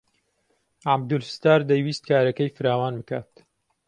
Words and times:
عەبدولستار 0.91 1.59
دەیویست 1.69 2.03
کارەکەی 2.09 2.53
فراوان 2.55 2.93
بکات. 2.99 3.31